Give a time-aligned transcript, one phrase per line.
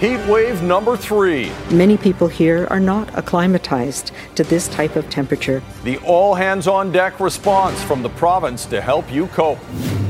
[0.00, 1.52] Heat wave number three.
[1.70, 5.62] Many people here are not acclimatized to this type of temperature.
[5.84, 9.58] The all hands on deck response from the province to help you cope.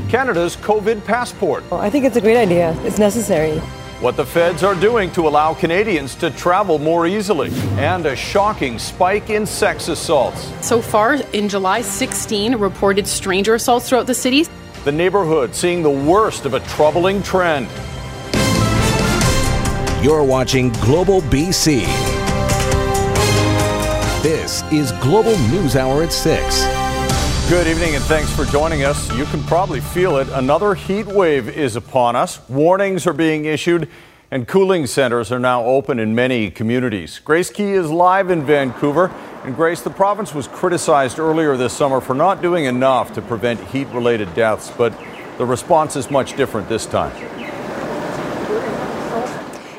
[0.07, 1.69] Canada's COVID passport.
[1.69, 2.73] Well, I think it's a great idea.
[2.85, 3.57] It's necessary.
[3.99, 7.51] What the feds are doing to allow Canadians to travel more easily.
[7.75, 10.53] And a shocking spike in sex assaults.
[10.65, 14.45] So far, in July, 16 reported stranger assaults throughout the city.
[14.85, 17.67] The neighborhood seeing the worst of a troubling trend.
[20.01, 21.85] You're watching Global BC.
[24.23, 26.65] This is Global News Hour at 6.
[27.47, 29.15] Good evening and thanks for joining us.
[29.15, 30.27] You can probably feel it.
[30.29, 32.39] Another heat wave is upon us.
[32.49, 33.87] Warnings are being issued
[34.31, 37.19] and cooling centers are now open in many communities.
[37.19, 39.13] Grace Key is live in Vancouver.
[39.43, 43.59] And Grace, the province was criticized earlier this summer for not doing enough to prevent
[43.67, 44.99] heat related deaths, but
[45.37, 47.50] the response is much different this time.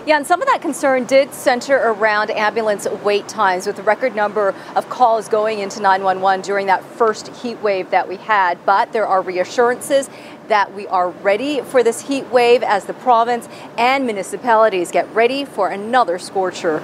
[0.04, 4.16] Yeah, and some of that concern did center around ambulance wait times with the record
[4.16, 8.58] number of calls going into 911 during that first heat wave that we had.
[8.66, 10.10] But there are reassurances
[10.48, 15.44] that we are ready for this heat wave as the province and municipalities get ready
[15.44, 16.82] for another scorcher.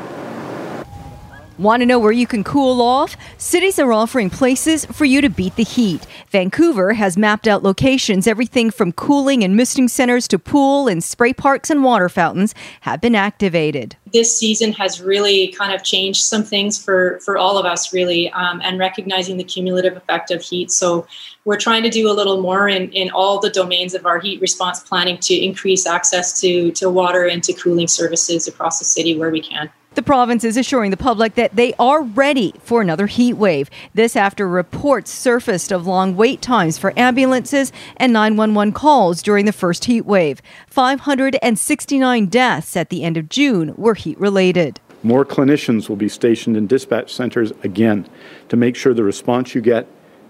[1.59, 3.17] Want to know where you can cool off?
[3.37, 6.06] Cities are offering places for you to beat the heat.
[6.31, 8.28] Vancouver has mapped out locations.
[8.28, 13.00] Everything from cooling and misting centers to pool and spray parks and water fountains have
[13.00, 13.97] been activated.
[14.12, 18.31] This season has really kind of changed some things for, for all of us, really,
[18.31, 20.70] um, and recognizing the cumulative effect of heat.
[20.70, 21.09] So
[21.45, 24.41] we're trying to do a little more in, in all the domains of our heat
[24.41, 29.19] response planning to increase access to, to water and to cooling services across the city
[29.19, 29.69] where we can.
[29.99, 33.69] The province is assuring the public that they are ready for another heat wave.
[33.95, 39.53] This after reports surfaced of long wait times for ambulances and 911 calls during the
[39.53, 40.41] first heat wave.
[40.69, 44.79] 569 deaths at the end of June were heat related.
[45.03, 48.09] More clinicians will be stationed in dispatch centers again
[48.51, 49.89] to make sure the response you get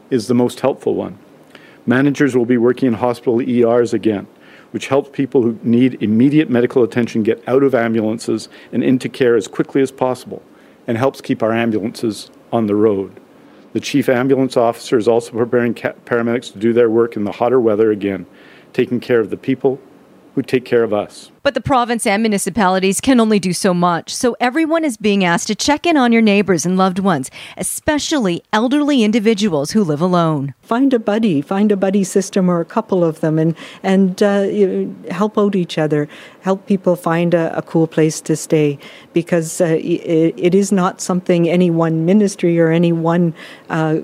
[0.09, 1.19] is the most helpful one.
[1.85, 4.29] Managers will be working in hospital ERs again
[4.71, 9.37] which helps people who need immediate medical attention get out of ambulances and into care
[9.37, 10.43] as quickly as possible
[10.87, 13.21] and helps keep our ambulances on the road.
[13.73, 17.61] The chief ambulance officer is also preparing paramedics to do their work in the hotter
[17.61, 18.27] weather again,
[18.73, 19.81] taking care of the people
[20.39, 21.33] who take care of us.
[21.43, 25.49] But the province and municipalities can only do so much, so everyone is being asked
[25.49, 30.55] to check in on your neighbors and loved ones, especially elderly individuals who live alone.
[30.63, 34.47] Find a buddy, find a buddy system or a couple of them, and and uh,
[35.13, 36.09] help out each other.
[36.43, 38.79] Help people find a, a cool place to stay,
[39.13, 43.35] because uh, it, it is not something any one ministry or any one.
[43.71, 44.01] Uh,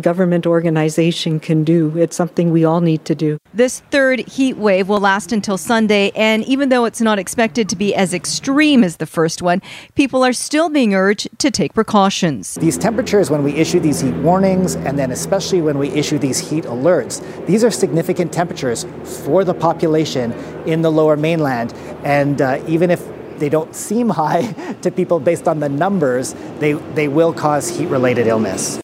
[0.00, 1.96] government organization can do.
[1.96, 3.38] It's something we all need to do.
[3.54, 7.76] This third heat wave will last until Sunday, and even though it's not expected to
[7.76, 9.60] be as extreme as the first one,
[9.94, 12.54] people are still being urged to take precautions.
[12.54, 16.38] These temperatures, when we issue these heat warnings, and then especially when we issue these
[16.38, 18.86] heat alerts, these are significant temperatures
[19.24, 20.32] for the population
[20.66, 21.72] in the lower mainland.
[22.04, 23.06] And uh, even if
[23.38, 27.86] they don't seem high to people based on the numbers, they, they will cause heat
[27.86, 28.81] related illness.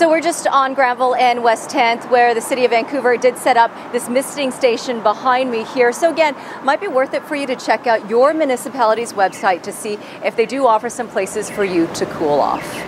[0.00, 3.58] So we're just on Granville and West 10th where the City of Vancouver did set
[3.58, 5.92] up this misting station behind me here.
[5.92, 6.34] So again,
[6.64, 10.36] might be worth it for you to check out your municipality's website to see if
[10.36, 12.82] they do offer some places for you to cool off.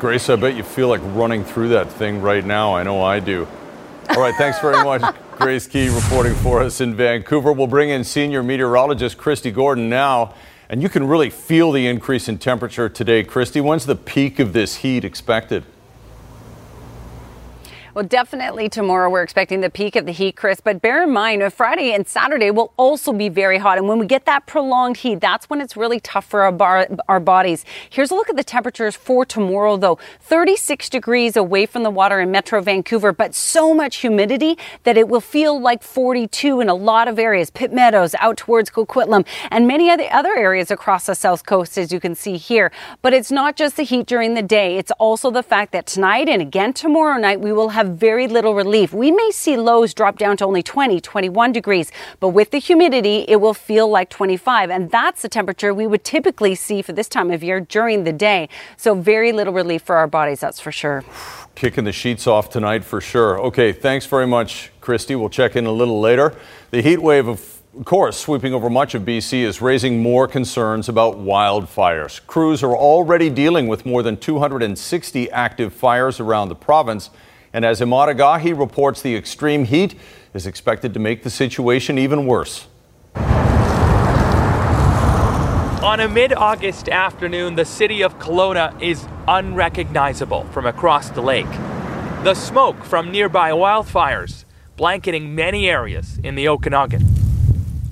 [0.00, 2.74] Grace, I bet you feel like running through that thing right now.
[2.74, 3.46] I know I do.
[4.08, 5.02] All right, thanks very much.
[5.38, 7.52] Grace Key reporting for us in Vancouver.
[7.52, 10.34] We'll bring in senior meteorologist Kristi Gordon now.
[10.68, 13.22] And you can really feel the increase in temperature today.
[13.22, 15.64] Kristi, when's the peak of this heat expected?
[17.92, 20.60] Well, definitely tomorrow we're expecting the peak of the heat, Chris.
[20.60, 23.78] But bear in mind, uh, Friday and Saturday will also be very hot.
[23.78, 26.86] And when we get that prolonged heat, that's when it's really tough for our, bar-
[27.08, 27.64] our bodies.
[27.88, 32.20] Here's a look at the temperatures for tomorrow, though 36 degrees away from the water
[32.20, 36.74] in Metro Vancouver, but so much humidity that it will feel like 42 in a
[36.74, 37.50] lot of areas.
[37.50, 41.92] Pitt Meadows, out towards Coquitlam, and many other other areas across the south coast, as
[41.92, 42.70] you can see here.
[43.02, 46.28] But it's not just the heat during the day, it's also the fact that tonight
[46.28, 48.92] and again tomorrow night we will have have very little relief.
[48.92, 51.90] We may see lows drop down to only 20, 21 degrees,
[52.20, 54.68] but with the humidity, it will feel like 25.
[54.68, 58.12] And that's the temperature we would typically see for this time of year during the
[58.12, 58.50] day.
[58.76, 61.04] So very little relief for our bodies, that's for sure.
[61.54, 63.40] Kicking the sheets off tonight for sure.
[63.40, 65.18] Okay, thanks very much, Kristi.
[65.18, 66.34] We'll check in a little later.
[66.70, 70.88] The heat wave of of course, sweeping over much of BC is raising more concerns
[70.88, 72.20] about wildfires.
[72.26, 77.10] Crews are already dealing with more than 260 active fires around the province.
[77.52, 79.96] And as Emad Agahi reports, the extreme heat
[80.34, 82.68] is expected to make the situation even worse.
[85.82, 91.50] On a mid August afternoon, the city of Kelowna is unrecognizable from across the lake.
[92.22, 94.44] The smoke from nearby wildfires
[94.76, 97.06] blanketing many areas in the Okanagan.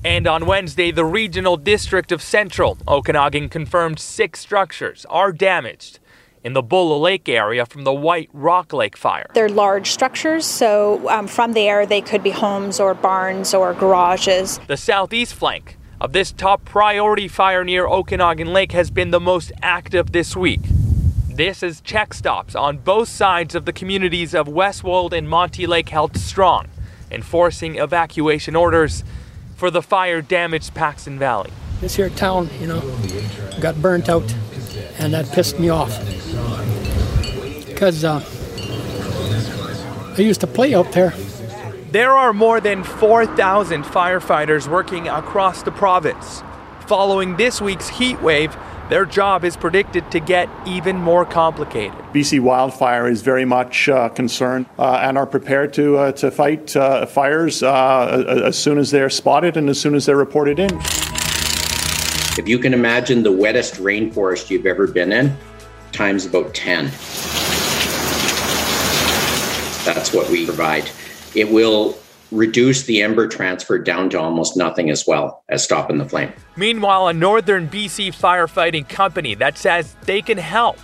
[0.05, 5.99] And on Wednesday, the regional district of Central Okanagan confirmed six structures are damaged
[6.45, 9.27] in the Bouleau Lake area from the White Rock Lake fire.
[9.35, 14.59] They're large structures, so um, from there they could be homes or barns or garages.
[14.67, 19.53] The southeast flank of this top priority fire near Okanagan Lake has been the most
[19.63, 20.61] active this week.
[21.29, 25.89] This is check stops on both sides of the communities of Westwold and Monty Lake
[25.89, 26.69] held strong,
[27.11, 29.05] enforcing evacuation orders
[29.57, 31.51] for the fire damaged Paxton Valley.
[31.81, 32.81] This here town, you know,
[33.61, 34.35] got burnt out,
[34.99, 35.97] and that pissed me off.
[37.79, 38.21] Because uh,
[40.19, 41.15] I used to play out there.
[41.93, 46.43] There are more than 4,000 firefighters working across the province.
[46.89, 48.57] Following this week's heat wave,
[48.89, 51.97] their job is predicted to get even more complicated.
[52.13, 56.75] BC Wildfire is very much uh, concerned uh, and are prepared to, uh, to fight
[56.75, 60.71] uh, fires uh, as soon as they're spotted and as soon as they're reported in.
[62.37, 65.37] If you can imagine the wettest rainforest you've ever been in,
[65.93, 66.91] times about 10.
[69.95, 70.91] That's what we provide.
[71.35, 71.99] It will
[72.31, 76.31] reduce the ember transfer down to almost nothing as well as stopping the flame.
[76.57, 80.79] Meanwhile, a northern BC firefighting company that says they can help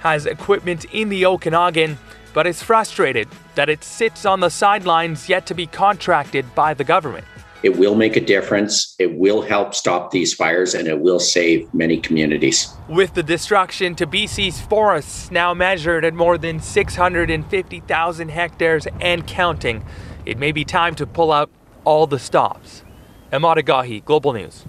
[0.00, 1.96] has equipment in the Okanagan,
[2.34, 6.84] but is frustrated that it sits on the sidelines yet to be contracted by the
[6.84, 7.24] government.
[7.64, 8.94] It will make a difference.
[8.98, 12.68] It will help stop these fires and it will save many communities.
[12.90, 19.82] With the destruction to BC's forests now measured at more than 650,000 hectares and counting,
[20.26, 21.48] it may be time to pull out
[21.84, 22.84] all the stops.
[23.32, 24.66] Emad Agahi, Global News.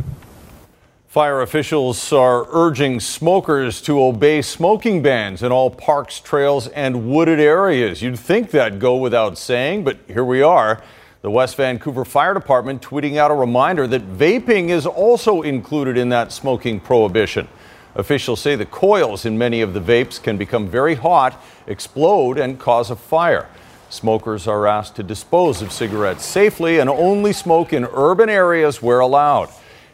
[1.05, 7.41] Fire officials are urging smokers to obey smoking bans in all parks, trails, and wooded
[7.41, 8.01] areas.
[8.01, 10.81] You'd think that'd go without saying, but here we are.
[11.25, 16.09] The West Vancouver Fire Department tweeting out a reminder that vaping is also included in
[16.09, 17.47] that smoking prohibition.
[17.95, 22.59] Officials say the coils in many of the vapes can become very hot, explode, and
[22.59, 23.49] cause a fire.
[23.89, 28.99] Smokers are asked to dispose of cigarettes safely and only smoke in urban areas where
[28.99, 29.49] allowed.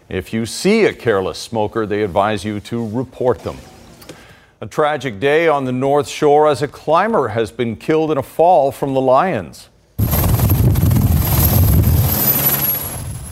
[0.09, 3.55] If you see a careless smoker, they advise you to report them.
[4.59, 8.21] A tragic day on the North Shore as a climber has been killed in a
[8.21, 9.69] fall from the Lions.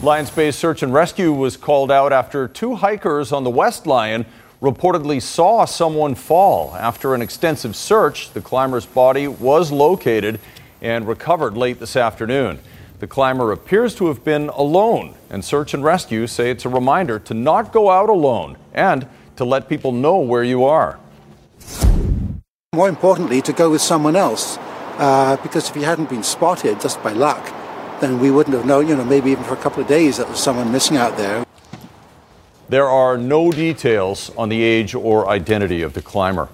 [0.01, 4.25] Lions Bay Search and Rescue was called out after two hikers on the West Lion
[4.61, 6.73] reportedly saw someone fall.
[6.73, 10.39] After an extensive search, the climber's body was located
[10.81, 12.59] and recovered late this afternoon.
[12.99, 17.19] The climber appears to have been alone, and search and rescue say it's a reminder
[17.19, 19.05] to not go out alone and
[19.35, 20.97] to let people know where you are.
[22.73, 24.57] More importantly, to go with someone else,
[24.97, 27.53] uh, because if you hadn't been spotted just by luck,
[28.01, 30.29] then we wouldn't have known, you know, maybe even for a couple of days that
[30.29, 31.45] was someone missing out there.
[32.69, 36.49] There are no details on the age or identity of the climber.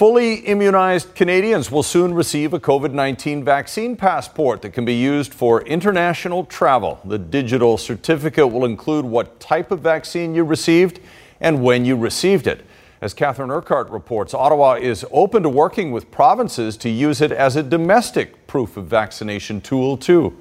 [0.00, 5.34] Fully immunized Canadians will soon receive a COVID 19 vaccine passport that can be used
[5.34, 6.98] for international travel.
[7.04, 11.00] The digital certificate will include what type of vaccine you received
[11.38, 12.64] and when you received it.
[13.02, 17.56] As Catherine Urquhart reports, Ottawa is open to working with provinces to use it as
[17.56, 20.36] a domestic proof of vaccination tool, too.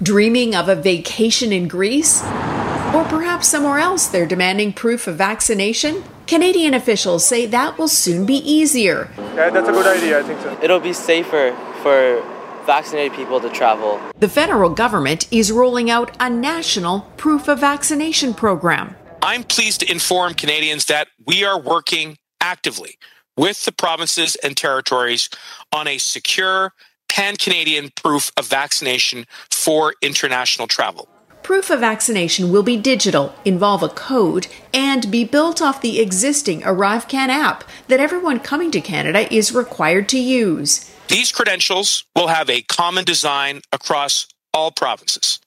[0.00, 2.22] Dreaming of a vacation in Greece?
[2.22, 6.04] Or perhaps somewhere else they're demanding proof of vaccination?
[6.28, 9.10] Canadian officials say that will soon be easier.
[9.34, 10.56] Yeah, that's a good idea, I think so.
[10.62, 11.50] It'll be safer
[11.82, 12.22] for
[12.64, 14.00] vaccinated people to travel.
[14.20, 18.94] The federal government is rolling out a national proof of vaccination program.
[19.26, 22.96] I'm pleased to inform Canadians that we are working actively
[23.36, 25.28] with the provinces and territories
[25.72, 26.72] on a secure
[27.08, 31.08] pan Canadian proof of vaccination for international travel.
[31.42, 36.60] Proof of vaccination will be digital, involve a code, and be built off the existing
[36.60, 40.88] ArriveCan app that everyone coming to Canada is required to use.
[41.08, 45.40] These credentials will have a common design across all provinces.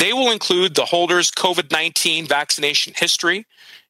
[0.00, 3.44] They will include the holder's COVID 19 vaccination history,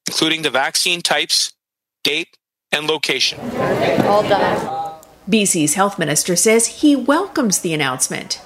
[0.08, 1.52] including the vaccine types,
[2.02, 2.36] date,
[2.72, 3.38] and location.
[4.08, 4.98] All done.
[5.28, 8.42] BC's health minister says he welcomes the announcement.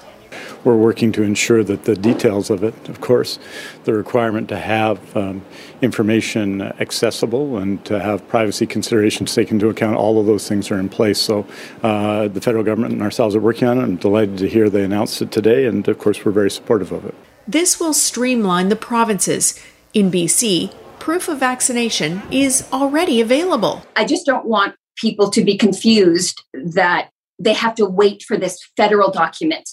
[0.63, 3.39] We're working to ensure that the details of it, of course,
[3.85, 5.43] the requirement to have um,
[5.81, 10.79] information accessible and to have privacy considerations taken into account, all of those things are
[10.79, 11.19] in place.
[11.19, 11.47] So
[11.81, 13.81] uh, the federal government and ourselves are working on it.
[13.81, 17.05] I'm delighted to hear they announced it today, and of course, we're very supportive of
[17.05, 17.15] it.
[17.47, 19.59] This will streamline the provinces.
[19.93, 23.85] In BC, proof of vaccination is already available.
[23.95, 28.59] I just don't want people to be confused that they have to wait for this
[28.75, 29.69] federal document.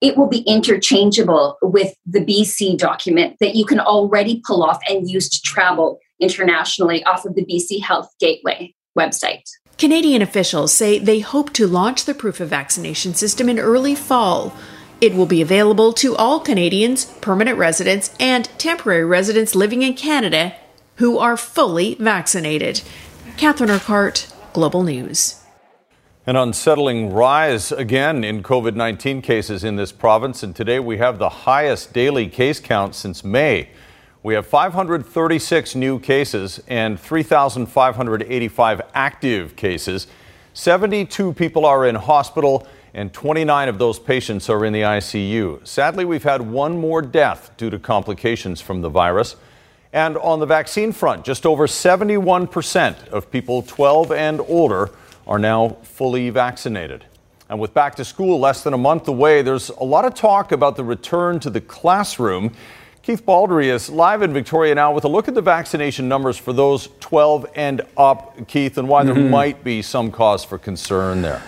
[0.00, 5.08] It will be interchangeable with the BC document that you can already pull off and
[5.08, 9.48] use to travel internationally off of the BC Health Gateway website.
[9.78, 14.52] Canadian officials say they hope to launch the proof of vaccination system in early fall.
[15.02, 20.54] It will be available to all Canadians, permanent residents, and temporary residents living in Canada
[20.98, 22.82] who are fully vaccinated.
[23.36, 25.42] Catherine Urquhart, Global News.
[26.24, 31.18] An unsettling rise again in COVID 19 cases in this province, and today we have
[31.18, 33.70] the highest daily case count since May.
[34.22, 40.06] We have 536 new cases and 3,585 active cases.
[40.54, 45.66] 72 people are in hospital, and 29 of those patients are in the ICU.
[45.66, 49.36] Sadly, we've had one more death due to complications from the virus.
[49.92, 54.90] And on the vaccine front, just over 71% of people 12 and older
[55.26, 57.04] are now fully vaccinated.
[57.48, 60.52] And with back to school less than a month away, there's a lot of talk
[60.52, 62.54] about the return to the classroom.
[63.02, 66.52] Keith Baldry is live in Victoria now with a look at the vaccination numbers for
[66.52, 69.14] those 12 and up, Keith, and why mm-hmm.
[69.14, 71.42] there might be some cause for concern there.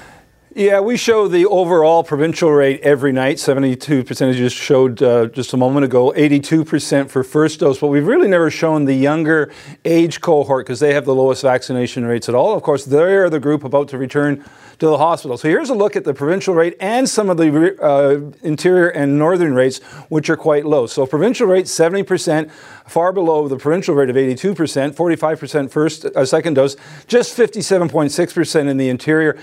[0.57, 3.39] Yeah, we show the overall provincial rate every night.
[3.39, 7.81] 72% as you just showed uh, just a moment ago, 82% for first dose.
[7.81, 9.51] But we've really never shown the younger
[9.85, 12.55] age cohort because they have the lowest vaccination rates at all.
[12.55, 14.45] Of course, they're the group about to return
[14.79, 15.37] to the hospital.
[15.37, 19.19] So here's a look at the provincial rate and some of the uh, interior and
[19.19, 20.87] northern rates, which are quite low.
[20.87, 22.51] So provincial rate 70%,
[22.87, 28.77] far below the provincial rate of 82%, 45% first, uh, second dose, just 57.6% in
[28.77, 29.39] the interior,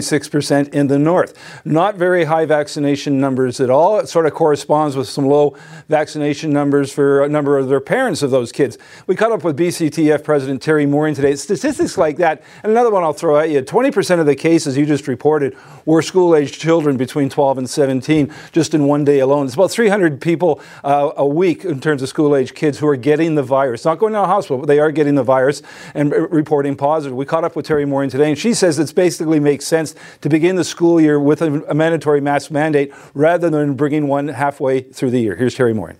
[0.00, 1.36] 46.6% in the north.
[1.64, 3.98] Not very high vaccination numbers at all.
[3.98, 5.56] It sort of corresponds with some low
[5.88, 8.78] vaccination numbers for a number of their parents of those kids.
[9.06, 11.34] We caught up with BCTF President Teri Mooring today.
[11.36, 14.86] Statistics like that, and another one I'll throw at you 20% of the cases you
[14.86, 19.46] just reported were school aged children between 12 and 17 just in one day alone.
[19.46, 22.96] It's about 300 people uh, a week in terms of school aged kids who are
[22.96, 23.84] getting the virus.
[23.84, 25.62] Not going to a hospital, but they are getting the virus
[25.94, 27.16] and reporting positive.
[27.16, 29.89] We caught up with Teri Mooring today, and she says it basically makes sense
[30.20, 34.28] to begin the school year with a, a mandatory mask mandate rather than bringing one
[34.28, 35.36] halfway through the year.
[35.36, 35.98] Here's Teri Mooring.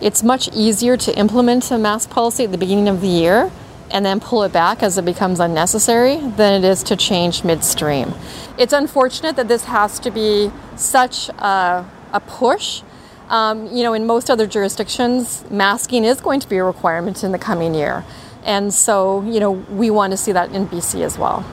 [0.00, 3.52] It's much easier to implement a mask policy at the beginning of the year
[3.92, 8.14] and then pull it back as it becomes unnecessary than it is to change midstream.
[8.58, 12.82] It's unfortunate that this has to be such a, a push.
[13.28, 17.32] Um, you know, in most other jurisdictions, masking is going to be a requirement in
[17.32, 18.04] the coming year.
[18.44, 21.44] And so, you know, we want to see that in BC as well.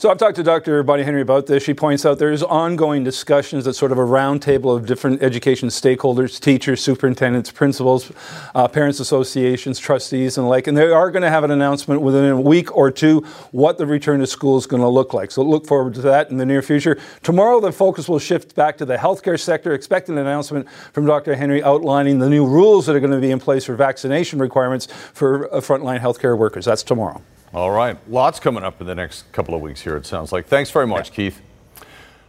[0.00, 0.82] So I've talked to Dr.
[0.82, 1.62] Bonnie Henry about this.
[1.62, 6.40] She points out there's ongoing discussions at sort of a roundtable of different education stakeholders,
[6.40, 8.10] teachers, superintendents, principals,
[8.54, 10.66] uh, parents associations, trustees, and the like.
[10.68, 13.84] And they are going to have an announcement within a week or two what the
[13.84, 15.30] return to school is going to look like.
[15.30, 16.98] So look forward to that in the near future.
[17.22, 19.74] Tomorrow, the focus will shift back to the healthcare sector.
[19.74, 21.34] Expect an announcement from Dr.
[21.34, 24.86] Henry outlining the new rules that are going to be in place for vaccination requirements
[25.12, 26.64] for uh, frontline healthcare workers.
[26.64, 27.20] That's tomorrow.
[27.52, 27.98] All right.
[28.08, 30.46] Lots coming up in the next couple of weeks here, it sounds like.
[30.46, 31.14] Thanks very much, yeah.
[31.16, 31.40] Keith.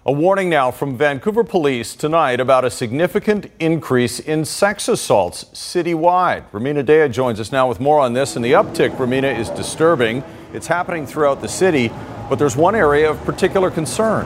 [0.03, 6.49] A warning now from Vancouver Police tonight about a significant increase in sex assaults citywide.
[6.49, 10.23] Rumina Daya joins us now with more on this, and the uptick, Rumina, is disturbing.
[10.53, 11.91] It's happening throughout the city,
[12.29, 14.25] but there's one area of particular concern.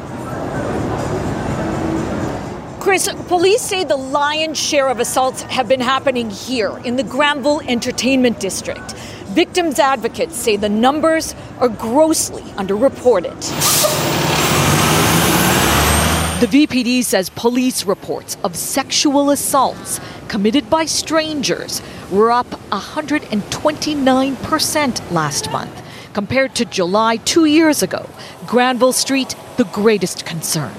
[2.80, 7.60] Chris, police say the lion's share of assaults have been happening here in the Granville
[7.68, 8.96] Entertainment District.
[9.36, 13.36] Victims advocates say the numbers are grossly underreported.
[16.40, 20.00] The VPD says police reports of sexual assaults
[20.30, 28.10] committed by strangers were up 129% last month compared to July two years ago.
[28.48, 30.72] Granville Street, the greatest concern.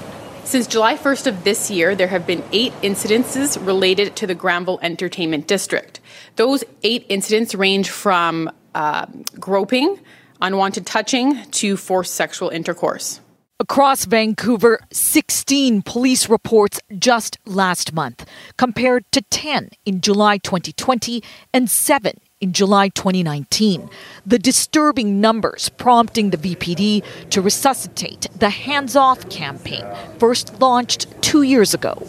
[0.47, 4.79] Since July 1st of this year, there have been eight incidences related to the Granville
[4.81, 5.99] Entertainment District.
[6.37, 9.99] Those eight incidents range from uh, groping,
[10.39, 13.19] unwanted touching, to forced sexual intercourse.
[13.59, 18.25] Across Vancouver, 16 police reports just last month,
[18.55, 21.21] compared to 10 in July 2020
[21.53, 23.89] and 7 in July 2019.
[24.25, 29.85] The disturbing numbers prompting the VPD to resuscitate the Hands Off campaign,
[30.19, 32.07] first launched two years ago.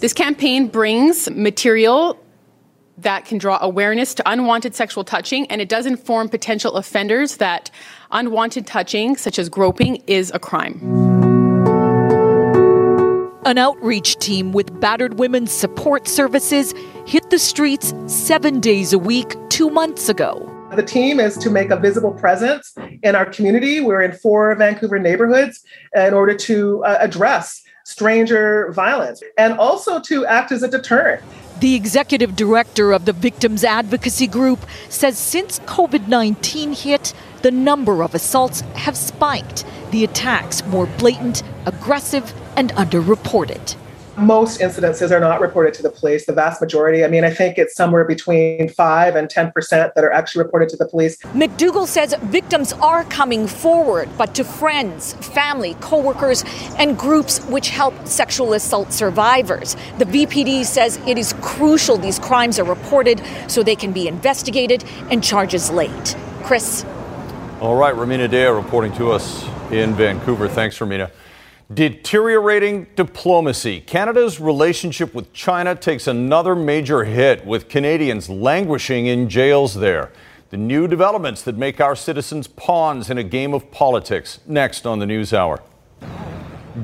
[0.00, 2.18] This campaign brings material
[2.98, 7.70] that can draw awareness to unwanted sexual touching, and it does inform potential offenders that
[8.10, 11.17] unwanted touching, such as groping, is a crime.
[13.48, 16.74] An outreach team with battered women's support services
[17.06, 20.46] hit the streets seven days a week two months ago.
[20.76, 23.80] The team is to make a visible presence in our community.
[23.80, 25.64] We're in four Vancouver neighborhoods
[25.96, 31.24] in order to uh, address stranger violence and also to act as a deterrent.
[31.60, 38.02] The executive director of the Victims Advocacy Group says since COVID 19 hit, the number
[38.02, 43.76] of assaults have spiked, the attacks more blatant, aggressive, and underreported
[44.18, 46.26] most incidences are not reported to the police.
[46.26, 50.12] The vast majority, I mean, I think it's somewhere between 5 and 10% that are
[50.12, 51.16] actually reported to the police.
[51.34, 56.44] MacDougall says victims are coming forward, but to friends, family, coworkers,
[56.78, 59.76] and groups which help sexual assault survivors.
[59.98, 64.84] The VPD says it is crucial these crimes are reported so they can be investigated
[65.10, 66.14] and charges laid.
[66.42, 66.84] Chris.
[67.60, 70.46] All right, Rumina Daya reporting to us in Vancouver.
[70.46, 71.10] Thanks, Rumina.
[71.74, 73.80] Deteriorating diplomacy.
[73.80, 80.12] Canada's relationship with China takes another major hit, with Canadians languishing in jails there.
[80.50, 84.38] The new developments that make our citizens pawns in a game of politics.
[84.46, 85.60] Next on the News Hour.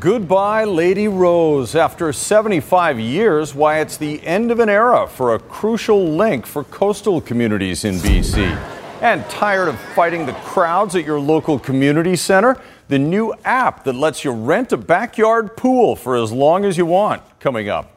[0.00, 1.76] Goodbye, Lady Rose.
[1.76, 6.64] After 75 years, why it's the end of an era for a crucial link for
[6.64, 8.73] coastal communities in BC.
[9.04, 12.60] And tired of fighting the crowds at your local community center?
[12.88, 16.86] the new app that lets you rent a backyard pool for as long as you
[16.86, 17.90] want coming up.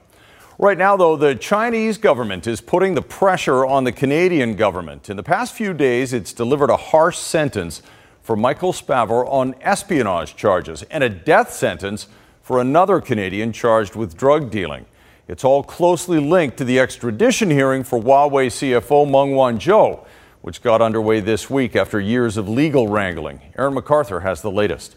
[0.58, 5.10] Right now, though, the Chinese government is putting the pressure on the Canadian government.
[5.10, 7.84] In the past few days, it's delivered a harsh sentence
[8.22, 12.08] for Michael Spavor on espionage charges and a death sentence
[12.42, 14.86] for another Canadian charged with drug dealing.
[15.28, 20.06] It's all closely linked to the extradition hearing for Huawei CFO Meng Wanzhou
[20.42, 23.42] which got underway this week after years of legal wrangling.
[23.58, 24.96] Aaron McArthur has the latest.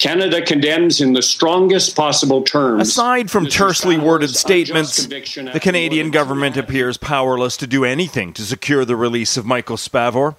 [0.00, 2.88] Canada condemns in the strongest possible terms.
[2.88, 8.86] Aside from tersely worded statements, the Canadian government appears powerless to do anything to secure
[8.86, 10.36] the release of Michael Spavor.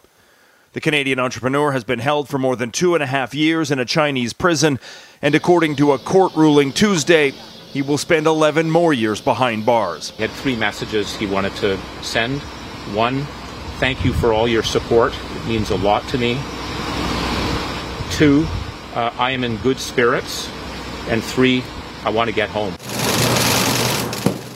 [0.74, 3.78] The Canadian entrepreneur has been held for more than two and a half years in
[3.78, 4.80] a Chinese prison,
[5.22, 7.30] and according to a court ruling Tuesday,
[7.72, 10.10] he will spend 11 more years behind bars.
[10.12, 12.42] He had three messages he wanted to send.
[12.96, 13.28] One,
[13.82, 15.12] thank you for all your support.
[15.12, 16.40] It means a lot to me.
[18.12, 18.46] Two,
[18.94, 20.48] uh, I am in good spirits.
[21.10, 21.64] And three,
[22.06, 22.76] I want to get home.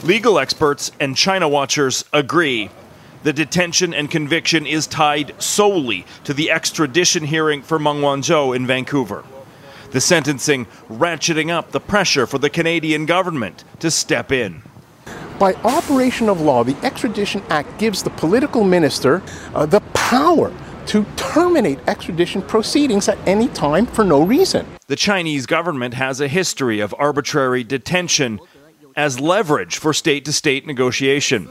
[0.04, 2.70] Legal experts and China watchers agree.
[3.24, 8.64] The detention and conviction is tied solely to the extradition hearing for Meng Wanzhou in
[8.64, 9.24] Vancouver.
[9.90, 14.62] The sentencing ratcheting up the pressure for the Canadian government to step in.
[15.38, 19.22] By operation of law, the Extradition Act gives the political minister
[19.54, 20.50] uh, the power
[20.86, 24.66] to terminate extradition proceedings at any time for no reason.
[24.86, 28.40] The Chinese government has a history of arbitrary detention
[28.96, 31.50] as leverage for state to state negotiation.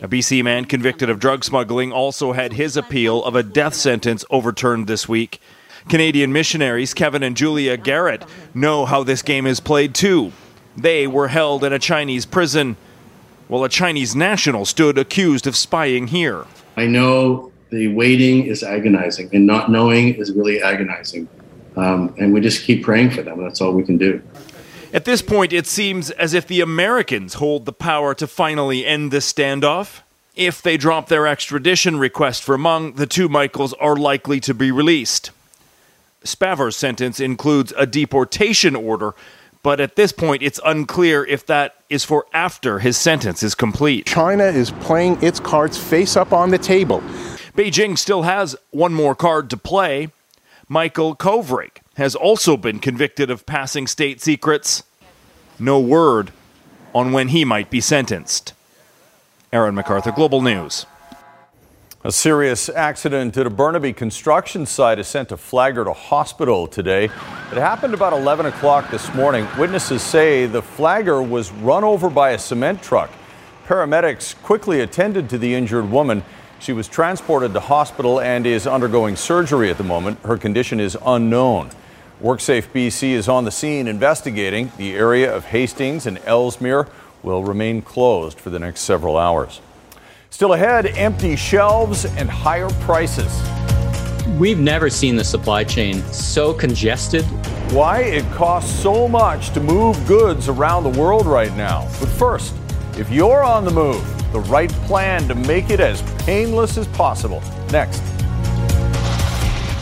[0.00, 4.24] A BC man convicted of drug smuggling also had his appeal of a death sentence
[4.30, 5.42] overturned this week.
[5.90, 10.32] Canadian missionaries Kevin and Julia Garratt know how this game is played too.
[10.74, 12.76] They were held in a Chinese prison
[13.50, 16.46] while a Chinese national stood accused of spying here.
[16.76, 21.28] I know the waiting is agonizing, and not knowing is really agonizing.
[21.76, 23.42] Um, and we just keep praying for them.
[23.42, 24.22] That's all we can do.
[24.92, 29.10] At this point, it seems as if the Americans hold the power to finally end
[29.10, 30.00] this standoff.
[30.36, 34.70] If they drop their extradition request for Meng, the two Michaels are likely to be
[34.70, 35.32] released.
[36.22, 39.14] Spavor's sentence includes a deportation order
[39.62, 44.06] but at this point, it's unclear if that is for after his sentence is complete.
[44.06, 47.00] China is playing its cards face up on the table.
[47.54, 50.08] Beijing still has one more card to play.
[50.68, 54.82] Michael Kovrig has also been convicted of passing state secrets.
[55.58, 56.32] No word
[56.94, 58.54] on when he might be sentenced.
[59.52, 60.86] Aaron McArthur, Global News.
[62.02, 67.04] A serious accident at a Burnaby construction site has sent a flagger to hospital today.
[67.04, 69.46] It happened about 11 o'clock this morning.
[69.58, 73.10] Witnesses say the flagger was run over by a cement truck.
[73.66, 76.24] Paramedics quickly attended to the injured woman.
[76.58, 80.20] She was transported to hospital and is undergoing surgery at the moment.
[80.20, 81.68] Her condition is unknown.
[82.22, 84.72] WorkSafe BC is on the scene investigating.
[84.78, 86.88] The area of Hastings and Ellesmere
[87.22, 89.60] will remain closed for the next several hours.
[90.32, 93.42] Still ahead, empty shelves and higher prices.
[94.38, 97.24] We've never seen the supply chain so congested.
[97.72, 101.82] Why it costs so much to move goods around the world right now.
[101.98, 102.54] But first,
[102.96, 107.42] if you're on the move, the right plan to make it as painless as possible.
[107.72, 108.00] Next.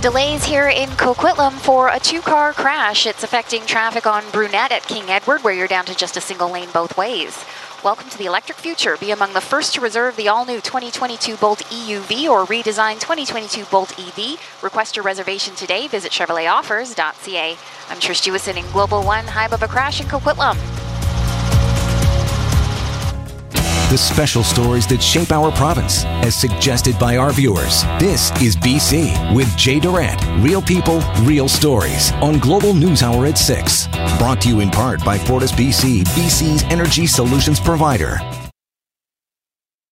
[0.00, 3.04] Delays here in Coquitlam for a two car crash.
[3.04, 6.48] It's affecting traffic on Brunette at King Edward, where you're down to just a single
[6.48, 7.44] lane both ways.
[7.82, 8.96] Welcome to the electric future.
[8.96, 13.64] Be among the first to reserve the all new 2022 Bolt EUV or redesigned 2022
[13.64, 14.38] Bolt EV.
[14.62, 15.88] Request your reservation today.
[15.88, 17.56] Visit ChevroletOffers.ca.
[17.88, 20.77] I'm Trish Jewison in Global One, high above a crash in Coquitlam.
[23.88, 27.84] The special stories that shape our province, as suggested by our viewers.
[27.98, 30.22] This is BC with Jay Durant.
[30.44, 33.86] Real people, real stories on Global News Hour at 6.
[34.18, 38.18] Brought to you in part by Fortis BC, BC's energy solutions provider.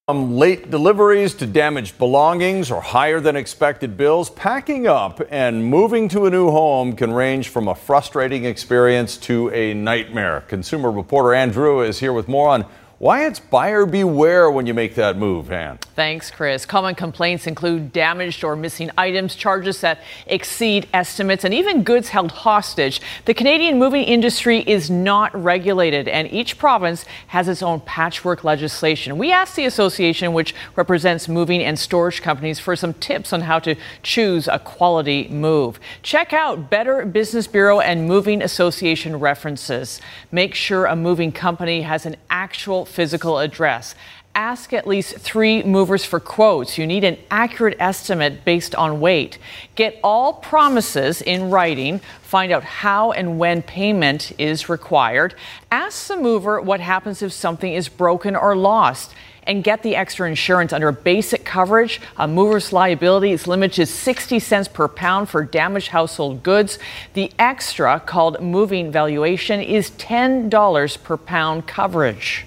[0.07, 6.11] From late deliveries to damaged belongings or higher than expected bills, packing up and moving
[6.11, 10.43] to a new home can range from a frustrating experience to a nightmare.
[10.49, 12.67] Consumer reporter Anne Drewa is here with more on
[12.99, 15.79] why it's buyer beware when you make that move, Ann.
[15.95, 16.65] Thanks, Chris.
[16.65, 22.33] Common complaints include damaged or missing items, charges that exceed estimates, and even goods held
[22.33, 23.03] hostage.
[23.27, 29.19] The Canadian moving industry is not regulated, and each province has its own patchwork legislation.
[29.19, 33.59] We asked the association, which represents moving and storage companies, for some tips on how
[33.59, 35.79] to choose a quality move.
[36.03, 40.01] Check out Better Business Bureau and Moving Association references.
[40.33, 43.95] Make sure a moving company has an actual physical address.
[44.37, 46.77] Ask at least three movers for quotes.
[46.77, 49.39] You need an accurate estimate based on weight.
[49.77, 52.01] Get all promises in writing.
[52.21, 55.35] Find out how and when payment is required.
[55.73, 59.15] Ask the mover what happens if something is broken or lost
[59.47, 61.99] and get the extra insurance under basic coverage.
[62.19, 66.79] A mover's liability is limited to 60 cents per pound for damaged household goods.
[67.15, 72.45] The extra, called moving valuation, is $10 per pound coverage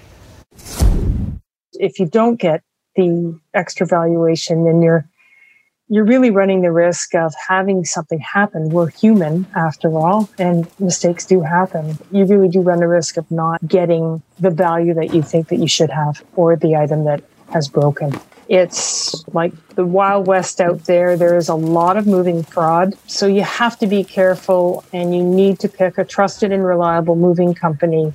[1.74, 2.62] if you don't get
[2.96, 5.06] the extra valuation, then you're
[5.92, 8.68] you're really running the risk of having something happen.
[8.68, 11.98] We're human after all, and mistakes do happen.
[12.12, 15.56] You really do run the risk of not getting the value that you think that
[15.56, 18.12] you should have or the item that has broken.
[18.48, 21.16] It's like the Wild West out there.
[21.16, 22.96] There is a lot of moving fraud.
[23.08, 27.16] So you have to be careful and you need to pick a trusted and reliable
[27.16, 28.12] moving company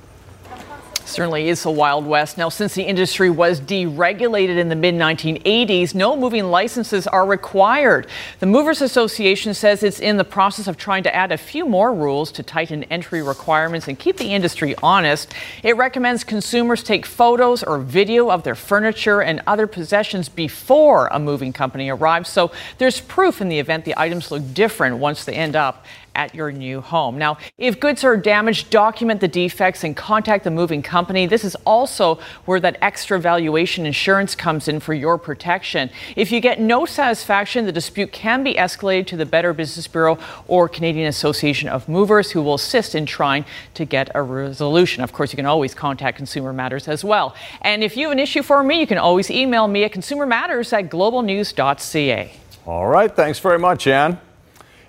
[1.06, 2.36] Certainly is the Wild West.
[2.36, 8.08] Now, since the industry was deregulated in the mid 1980s, no moving licenses are required.
[8.40, 11.94] The Movers Association says it's in the process of trying to add a few more
[11.94, 15.32] rules to tighten entry requirements and keep the industry honest.
[15.62, 21.20] It recommends consumers take photos or video of their furniture and other possessions before a
[21.20, 25.34] moving company arrives, so there's proof in the event the items look different once they
[25.34, 27.18] end up at your new home.
[27.18, 31.26] Now, if goods are damaged, document the defects and contact the moving company.
[31.26, 35.90] This is also where that extra valuation insurance comes in for your protection.
[36.16, 40.18] If you get no satisfaction, the dispute can be escalated to the Better Business Bureau
[40.48, 45.02] or Canadian Association of Movers, who will assist in trying to get a resolution.
[45.04, 47.34] Of course, you can always contact Consumer Matters as well.
[47.60, 50.72] And if you have an issue for me, you can always email me at consumermatters
[50.72, 52.32] at globalnews.ca.
[52.66, 53.14] All right.
[53.14, 54.18] Thanks very much, Ann.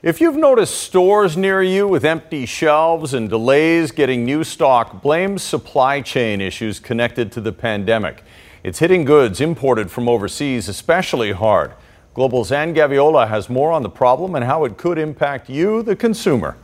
[0.03, 5.39] If you've noticed stores near you with empty shelves and delays getting new stock, blame
[5.39, 8.23] supply chain issues connected to the pandemic.
[8.61, 11.71] It's hitting goods imported from overseas especially hard.
[12.13, 15.95] Global's Anne Gaviola has more on the problem and how it could impact you, the
[15.95, 16.57] consumer.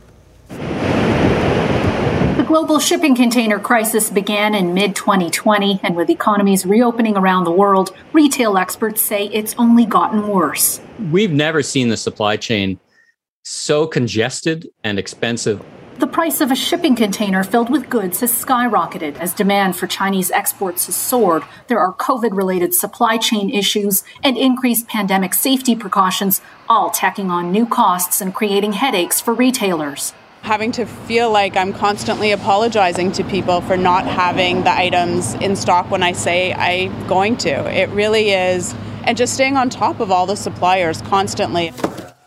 [2.36, 7.50] The global shipping container crisis began in mid 2020, and with economies reopening around the
[7.50, 10.80] world, retail experts say it's only gotten worse.
[11.10, 12.78] We've never seen the supply chain
[13.44, 15.62] so congested and expensive.
[15.98, 20.32] The price of a shipping container filled with goods has skyrocketed as demand for Chinese
[20.32, 21.44] exports has soared.
[21.68, 27.52] There are COVID related supply chain issues and increased pandemic safety precautions, all tacking on
[27.52, 30.12] new costs and creating headaches for retailers.
[30.42, 35.54] Having to feel like I'm constantly apologizing to people for not having the items in
[35.54, 37.50] stock when I say I'm going to.
[37.72, 38.74] It really is.
[39.04, 41.72] And just staying on top of all the suppliers constantly.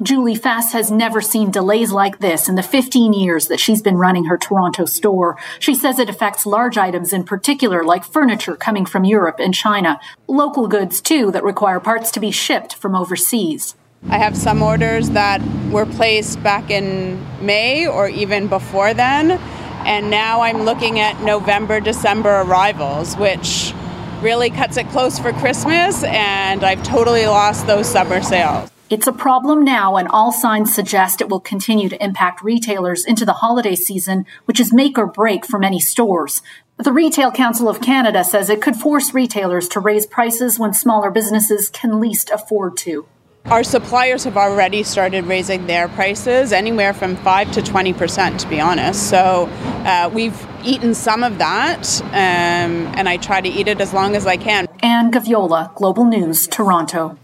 [0.04, 3.98] Julie Fass has never seen delays like this in the 15 years that she's been
[3.98, 5.38] running her Toronto store.
[5.58, 10.00] She says it affects large items in particular, like furniture coming from Europe and China,
[10.28, 13.76] local goods too that require parts to be shipped from overseas.
[14.08, 20.12] I have some orders that were placed back in May or even before then, and
[20.12, 23.74] now I'm looking at November, December arrivals, which
[24.22, 28.70] really cuts it close for Christmas, and I've totally lost those summer sales.
[28.90, 33.26] It's a problem now, and all signs suggest it will continue to impact retailers into
[33.26, 36.42] the holiday season, which is make or break for many stores.
[36.78, 41.12] The Retail Council of Canada says it could force retailers to raise prices when smaller
[41.12, 43.06] businesses can least afford to.
[43.48, 48.62] Our suppliers have already started raising their prices anywhere from 5 to 20%, to be
[48.62, 49.10] honest.
[49.10, 49.50] So
[49.84, 54.16] uh, we've eaten some of that, um, and I try to eat it as long
[54.16, 54.66] as I can.
[54.82, 57.18] Anne Gaviola, Global News, Toronto.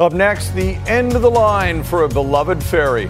[0.00, 3.06] Up next, the end of the line for a beloved ferry.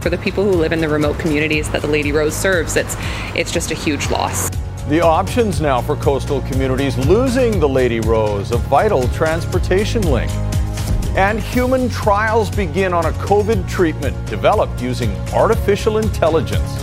[0.00, 2.96] For the people who live in the remote communities that the Lady Rose serves, it's,
[3.36, 4.48] it's just a huge loss.
[4.88, 10.30] The options now for coastal communities losing the Lady Rose, a vital transportation link.
[11.14, 16.82] And human trials begin on a COVID treatment developed using artificial intelligence.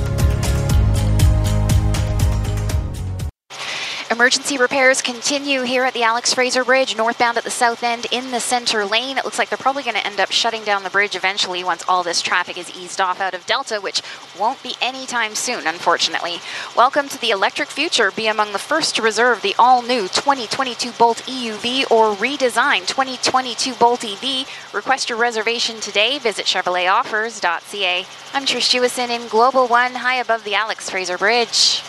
[4.12, 8.32] Emergency repairs continue here at the Alex Fraser Bridge, northbound at the south end in
[8.32, 9.20] the center lane.
[9.20, 11.84] It looks like they're probably going to end up shutting down the bridge eventually once
[11.88, 14.02] all this traffic is eased off out of Delta, which
[14.38, 16.38] won't be anytime soon, unfortunately.
[16.76, 18.10] Welcome to the electric future.
[18.10, 23.76] Be among the first to reserve the all new 2022 Bolt EUV or redesigned 2022
[23.76, 24.50] Bolt EV.
[24.74, 26.18] Request your reservation today.
[26.18, 28.08] Visit ChevroletOffers.ca.
[28.34, 31.84] I'm Trish Jewison in Global One, high above the Alex Fraser Bridge.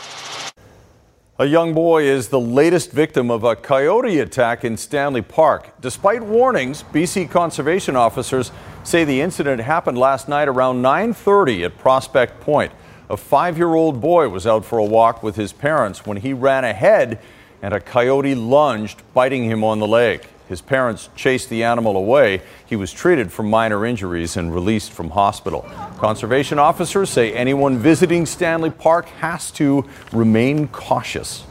[1.40, 5.70] A young boy is the latest victim of a coyote attack in Stanley Park.
[5.80, 8.52] Despite warnings, BC conservation officers
[8.84, 12.72] say the incident happened last night around 9:30 at Prospect Point.
[13.08, 17.18] A 5-year-old boy was out for a walk with his parents when he ran ahead
[17.62, 20.26] and a coyote lunged, biting him on the leg.
[20.50, 22.42] His parents chased the animal away.
[22.66, 25.62] He was treated for minor injuries and released from hospital.
[25.98, 31.44] Conservation officers say anyone visiting Stanley Park has to remain cautious.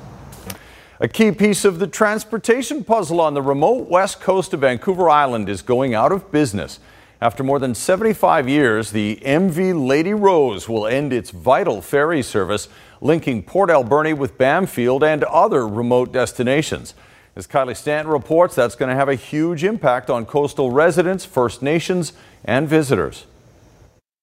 [1.00, 5.48] A key piece of the transportation puzzle on the remote west coast of Vancouver Island
[5.48, 6.82] is going out of business.
[7.22, 12.68] After more than 75 years, the MV Lady Rose will end its vital ferry service
[13.00, 16.94] linking Port Alberni with Bamfield and other remote destinations.
[17.40, 21.62] As Kylie Stanton reports, that's going to have a huge impact on coastal residents, First
[21.62, 22.12] Nations,
[22.44, 23.28] and visitors.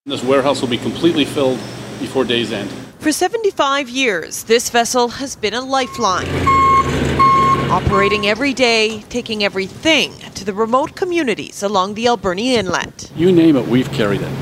[0.04, 1.56] This warehouse will be completely filled
[1.98, 2.70] before day's end.
[2.98, 6.28] For 75 years, this vessel has been a lifeline.
[7.70, 13.10] Operating every day, taking everything to the remote communities along the Alberni Inlet.
[13.16, 14.32] You name it, we've carried it.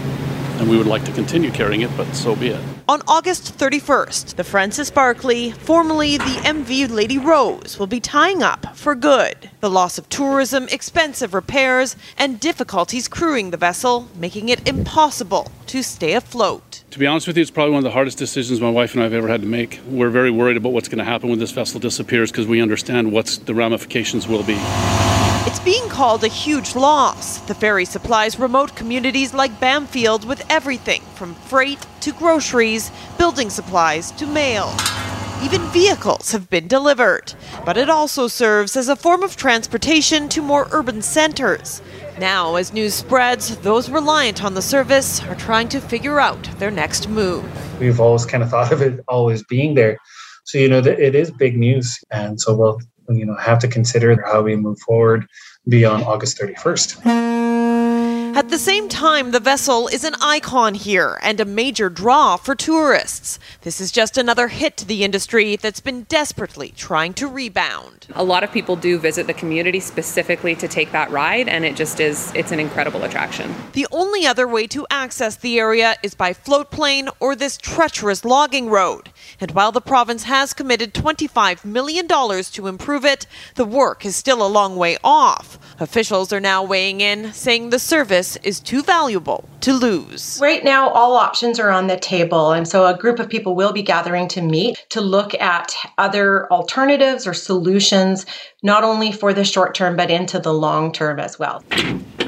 [0.59, 2.74] And we would like to continue carrying it, but so be it.
[2.87, 8.77] On August 31st, the Frances Barkley, formerly the MV Lady Rose, will be tying up
[8.77, 9.49] for good.
[9.61, 15.83] The loss of tourism, expensive repairs, and difficulties crewing the vessel, making it impossible to
[15.83, 16.85] stay afloat.
[16.91, 19.01] To be honest with you, it's probably one of the hardest decisions my wife and
[19.01, 19.81] I have ever had to make.
[19.89, 23.11] We're very worried about what's going to happen when this vessel disappears because we understand
[23.13, 24.61] what the ramifications will be.
[25.65, 27.39] Being called a huge loss.
[27.39, 34.11] The ferry supplies remote communities like Bamfield with everything from freight to groceries, building supplies
[34.13, 34.75] to mail.
[35.43, 37.33] Even vehicles have been delivered.
[37.65, 41.81] But it also serves as a form of transportation to more urban centers.
[42.19, 46.71] Now, as news spreads, those reliant on the service are trying to figure out their
[46.71, 47.43] next move.
[47.81, 49.97] We've always kind of thought of it always being there.
[50.45, 51.99] So, you know, it is big news.
[52.11, 55.27] And so we'll you know have to consider how we move forward
[55.69, 57.07] beyond August 31st.
[58.37, 62.55] At the same time, the vessel is an icon here and a major draw for
[62.55, 63.39] tourists.
[63.61, 68.07] This is just another hit to the industry that's been desperately trying to rebound.
[68.15, 71.77] A lot of people do visit the community specifically to take that ride, and it
[71.77, 73.55] just is, it's an incredible attraction.
[73.75, 78.25] The only other way to access the area is by float plane or this treacherous
[78.25, 79.11] logging road.
[79.39, 84.41] And while the province has committed $25 million to improve it, the work is still
[84.41, 85.59] a long way off.
[85.79, 88.94] Officials are now weighing in, saying the service is too valuable
[89.61, 90.39] to lose.
[90.41, 92.53] Right now, all options are on the table.
[92.53, 96.51] And so a group of people will be gathering to meet to look at other
[96.53, 98.27] alternatives or solutions,
[98.63, 101.65] not only for the short term, but into the long term as well.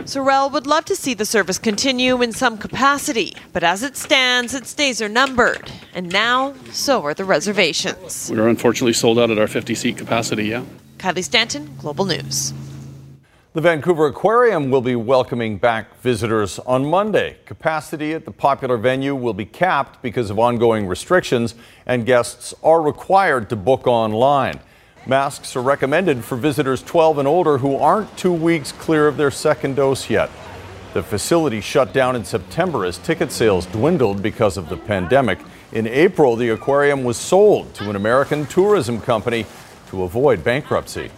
[0.05, 4.55] Sorel would love to see the service continue in some capacity, but as it stands,
[4.55, 5.71] its days are numbered.
[5.95, 8.31] And now, so are the reservations.
[8.33, 10.65] We are unfortunately sold out at our 50 seat capacity, yeah.
[10.99, 12.53] Kylie Stanton, Global News.
[13.57, 17.39] The Vancouver Aquarium will be welcoming back visitors on Monday.
[17.47, 21.55] Capacity at the popular venue will be capped because of ongoing restrictions,
[21.87, 24.61] and guests are required to book online.
[25.07, 29.31] Masks are recommended for visitors 12 and older who aren't two weeks clear of their
[29.31, 30.29] second dose yet.
[30.93, 35.39] The facility shut down in September as ticket sales dwindled because of the pandemic.
[35.73, 39.47] In April, the aquarium was sold to an American tourism company
[39.89, 41.11] to avoid bankruptcy.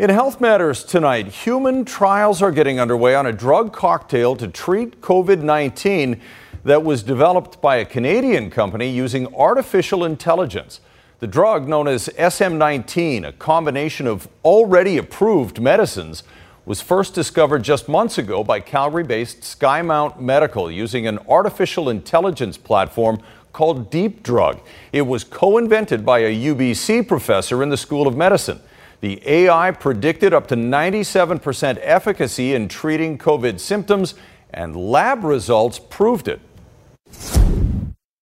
[0.00, 5.02] In Health Matters tonight, human trials are getting underway on a drug cocktail to treat
[5.02, 6.18] COVID 19
[6.64, 10.80] that was developed by a Canadian company using artificial intelligence.
[11.18, 16.22] The drug, known as SM19, a combination of already approved medicines,
[16.64, 22.56] was first discovered just months ago by Calgary based Skymount Medical using an artificial intelligence
[22.56, 23.20] platform
[23.52, 24.60] called Deep Drug.
[24.94, 28.60] It was co invented by a UBC professor in the School of Medicine.
[29.00, 34.14] The AI predicted up to 97% efficacy in treating COVID symptoms,
[34.50, 36.40] and lab results proved it.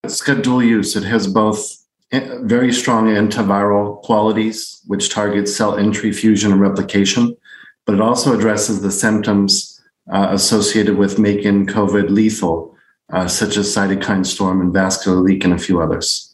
[0.05, 0.95] It's got dual use.
[0.95, 7.37] It has both very strong antiviral qualities, which target cell entry, fusion, and replication,
[7.85, 12.75] but it also addresses the symptoms uh, associated with making COVID lethal,
[13.13, 16.28] uh, such as cytokine storm and vascular leak, and a few others.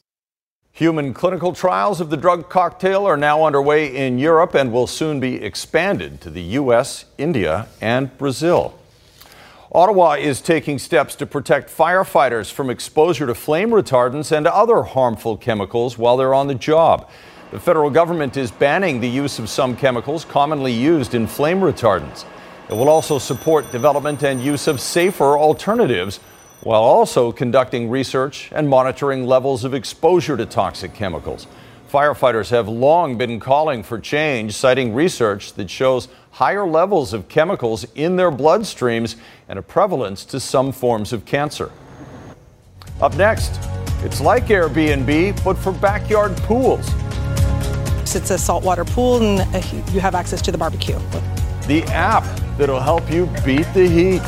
[0.77, 5.21] Human clinical trials of the drug cocktail are now underway in Europe and will soon
[5.21, 8.77] be expanded to the U.S., India, and Brazil.
[9.71, 15.37] Ottawa is taking steps to protect firefighters from exposure to flame retardants and other harmful
[15.37, 17.09] chemicals while they're on the job.
[17.53, 22.25] The federal government is banning the use of some chemicals commonly used in flame retardants.
[22.69, 26.19] It will also support development and use of safer alternatives
[26.65, 31.47] while also conducting research and monitoring levels of exposure to toxic chemicals.
[31.91, 37.87] Firefighters have long been calling for change, citing research that shows higher levels of chemicals
[37.95, 39.15] in their bloodstreams
[39.49, 41.71] and a prevalence to some forms of cancer.
[43.01, 43.61] Up next,
[44.03, 46.91] it's like Airbnb, but for backyard pools.
[48.17, 50.99] It's a saltwater pool and uh, you have access to the barbecue.
[51.67, 52.25] The app
[52.57, 54.23] that'll help you beat the heat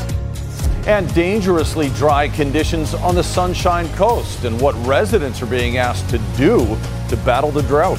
[0.87, 6.18] and dangerously dry conditions on the Sunshine Coast and what residents are being asked to
[6.37, 7.99] do to battle the drought.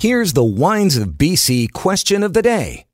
[0.00, 2.86] Here's the Wines of BC question of the day.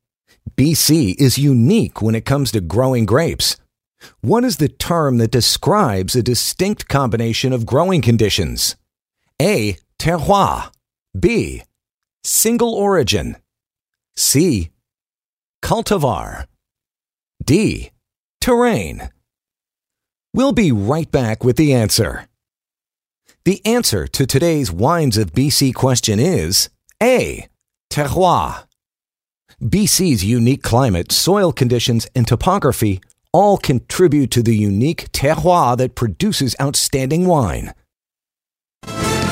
[0.56, 3.56] BC is unique when it comes to growing grapes.
[4.20, 8.76] What is the term that describes a distinct combination of growing conditions?
[9.40, 9.76] A.
[9.98, 10.70] Terroir.
[11.18, 11.62] B.
[12.22, 13.36] Single origin.
[14.16, 14.70] C.
[15.62, 16.46] Cultivar.
[17.44, 17.90] D.
[18.40, 19.11] Terrain.
[20.35, 22.26] We'll be right back with the answer.
[23.44, 26.68] The answer to today's Wines of BC question is
[27.03, 27.48] A.
[27.90, 28.64] Terroir.
[29.62, 33.00] BC's unique climate, soil conditions, and topography
[33.33, 37.72] all contribute to the unique terroir that produces outstanding wine.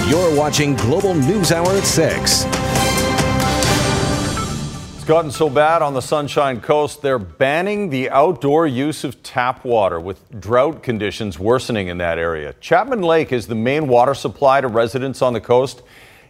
[0.07, 2.45] You're watching Global News Hour at 6
[5.09, 9.99] gotten so bad on the Sunshine Coast, they're banning the outdoor use of tap water
[9.99, 12.55] with drought conditions worsening in that area.
[12.61, 15.81] Chapman Lake is the main water supply to residents on the coast,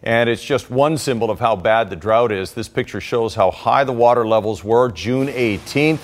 [0.05, 2.55] and it's just one symbol of how bad the drought is.
[2.55, 5.99] This picture shows how high the water levels were June 18th.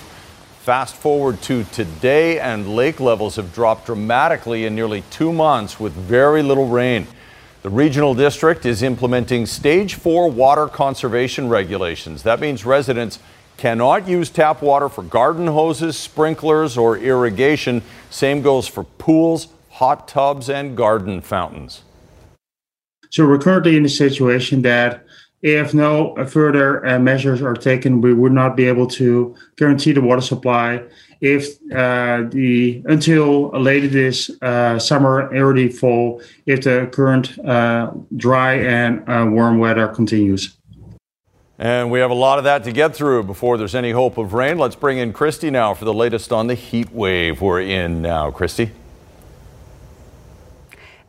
[0.59, 5.93] Fast forward to today, and lake levels have dropped dramatically in nearly two months with
[5.93, 7.07] very little rain.
[7.65, 12.21] The regional district is implementing stage four water conservation regulations.
[12.21, 13.17] That means residents
[13.57, 17.81] cannot use tap water for garden hoses, sprinklers, or irrigation.
[18.11, 21.81] Same goes for pools, hot tubs, and garden fountains.
[23.09, 25.03] So we're currently in a situation that
[25.41, 30.01] if no further uh, measures are taken, we would not be able to guarantee the
[30.01, 30.83] water supply
[31.25, 38.53] if uh, the until later this uh, summer, early fall, if the current uh, dry
[38.55, 40.55] and warm weather continues.
[41.57, 44.33] And we have a lot of that to get through before there's any hope of
[44.33, 44.57] rain.
[44.57, 48.29] Let's bring in Kristi now for the latest on the heat wave we're in now.
[48.29, 48.71] Kristi.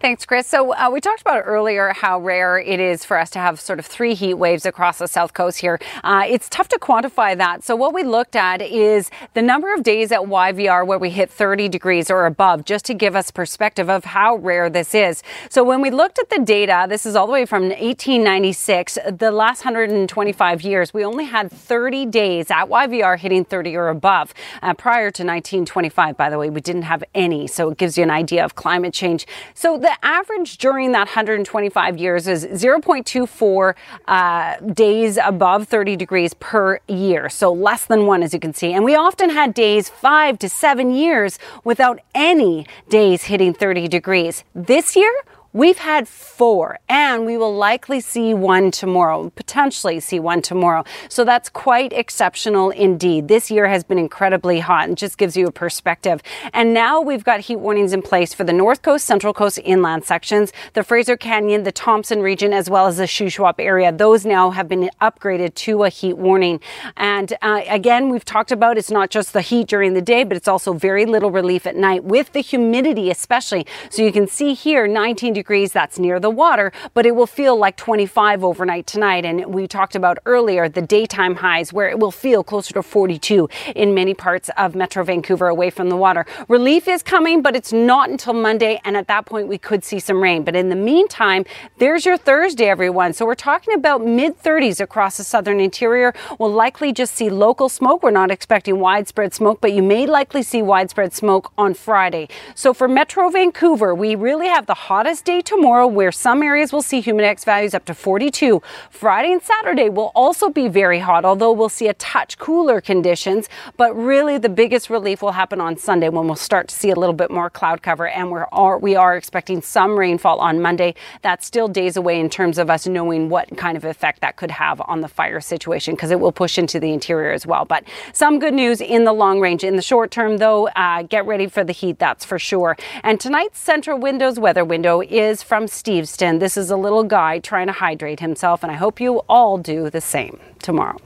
[0.06, 0.46] Thanks, Chris.
[0.46, 3.80] So uh, we talked about earlier how rare it is for us to have sort
[3.80, 5.80] of three heat waves across the south coast here.
[6.04, 7.64] Uh, it's tough to quantify that.
[7.64, 11.28] So what we looked at is the number of days at YVR where we hit
[11.28, 15.24] 30 degrees or above, just to give us perspective of how rare this is.
[15.50, 19.32] So when we looked at the data, this is all the way from 1896, the
[19.32, 24.32] last 125 years, we only had 30 days at YVR hitting 30 or above.
[24.62, 27.48] Uh, prior to 1925, by the way, we didn't have any.
[27.48, 29.26] So it gives you an idea of climate change.
[29.52, 33.74] So the average during that 125 years is 0.24
[34.06, 37.28] uh, days above 30 degrees per year.
[37.28, 38.72] So less than one, as you can see.
[38.72, 44.44] And we often had days five to seven years without any days hitting 30 degrees.
[44.54, 45.12] This year,
[45.56, 50.84] We've had four, and we will likely see one tomorrow, potentially see one tomorrow.
[51.08, 53.28] So that's quite exceptional indeed.
[53.28, 56.22] This year has been incredibly hot and just gives you a perspective.
[56.52, 60.04] And now we've got heat warnings in place for the North Coast, Central Coast inland
[60.04, 63.90] sections, the Fraser Canyon, the Thompson region, as well as the Shuswap area.
[63.90, 66.60] Those now have been upgraded to a heat warning.
[66.98, 70.36] And uh, again, we've talked about it's not just the heat during the day, but
[70.36, 73.66] it's also very little relief at night with the humidity, especially.
[73.88, 75.72] So you can see here 19 degrees degrees.
[75.72, 79.24] That's near the water, but it will feel like 25 overnight tonight.
[79.24, 83.48] And we talked about earlier the daytime highs where it will feel closer to 42
[83.76, 86.26] in many parts of Metro Vancouver away from the water.
[86.48, 88.80] Relief is coming, but it's not until Monday.
[88.84, 90.42] And at that point, we could see some rain.
[90.42, 91.44] But in the meantime,
[91.78, 93.12] there's your Thursday, everyone.
[93.12, 96.12] So we're talking about mid 30s across the southern interior.
[96.40, 98.02] We'll likely just see local smoke.
[98.02, 102.28] We're not expecting widespread smoke, but you may likely see widespread smoke on Friday.
[102.56, 106.82] So for Metro Vancouver, we really have the hottest day tomorrow where some areas will
[106.82, 108.62] see humidex values up to 42.
[108.90, 113.48] Friday and Saturday will also be very hot, although we'll see a touch cooler conditions.
[113.76, 116.94] But really, the biggest relief will happen on Sunday when we'll start to see a
[116.94, 120.94] little bit more cloud cover, and we're are, we are expecting some rainfall on Monday.
[121.22, 124.50] That's still days away in terms of us knowing what kind of effect that could
[124.50, 127.64] have on the fire situation because it will push into the interior as well.
[127.64, 129.64] But some good news in the long range.
[129.64, 132.76] In the short term, though, uh, get ready for the heat, that's for sure.
[133.02, 136.38] And tonight's Centra Windows weather window is from Steveston.
[136.40, 139.90] This is a little guy trying to hydrate himself, and I hope you all do
[139.90, 140.98] the same tomorrow.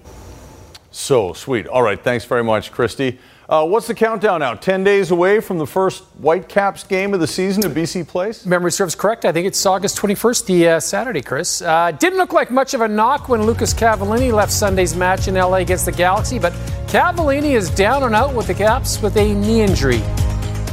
[0.91, 1.67] So sweet.
[1.69, 2.03] All right.
[2.03, 3.19] Thanks very much, Kristi.
[3.49, 4.55] Uh, what's the countdown now?
[4.55, 8.47] 10 days away from the first Whitecaps game of the season at BC Place?
[8.47, 9.25] Memory serves correct.
[9.25, 11.61] I think it's August 21st, the uh, Saturday, Chris.
[11.61, 15.35] Uh, didn't look like much of a knock when Lucas Cavallini left Sunday's match in
[15.35, 16.53] LA against the Galaxy, but
[16.87, 20.01] Cavallini is down and out with the Caps with a knee injury.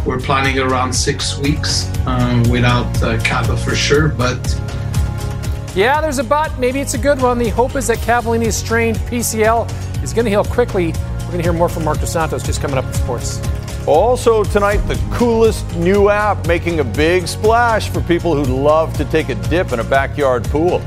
[0.07, 4.37] We're planning around six weeks um, without uh, Cava for sure, but
[5.75, 6.57] yeah, there's a but.
[6.57, 7.37] Maybe it's a good one.
[7.37, 10.93] The hope is that Cavallini's strained PCL is going to heal quickly.
[10.93, 13.45] We're going to hear more from Marc Dos Santos just coming up in sports.
[13.85, 19.03] Also, tonight, the coolest new app making a big splash for people who love to
[19.03, 20.81] take a dip in a backyard pool.